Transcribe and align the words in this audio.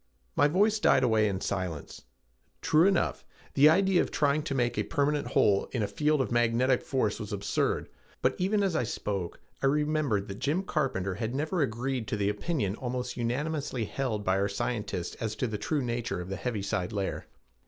My 0.35 0.47
voice 0.47 0.79
died 0.79 1.03
away 1.03 1.27
in 1.27 1.41
silence. 1.41 2.05
True 2.63 2.87
enough, 2.87 3.23
the 3.53 3.69
idea 3.69 4.01
of 4.01 4.09
trying 4.09 4.41
to 4.45 4.55
make 4.55 4.75
a 4.75 4.81
permanent 4.83 5.27
hole 5.27 5.67
in 5.73 5.83
a 5.83 5.87
field 5.87 6.21
of 6.21 6.31
magnetic 6.31 6.81
force 6.81 7.19
was 7.19 7.31
absurd, 7.31 7.87
but 8.23 8.33
even 8.39 8.63
as 8.63 8.75
I 8.75 8.81
spoke 8.81 9.39
I 9.61 9.67
remembered 9.67 10.27
that 10.27 10.39
Jim 10.39 10.63
Carpenter 10.63 11.13
had 11.13 11.35
never 11.35 11.61
agreed 11.61 12.07
to 12.07 12.17
the 12.17 12.29
opinion 12.29 12.73
almost 12.77 13.15
unanimously 13.15 13.85
held 13.85 14.23
by 14.23 14.39
our 14.39 14.49
scientists 14.49 15.13
as 15.17 15.35
to 15.35 15.45
the 15.45 15.59
true 15.59 15.83
nature 15.83 16.19
of 16.19 16.29
the 16.29 16.35
heaviside 16.35 16.91
layer. 16.91 17.27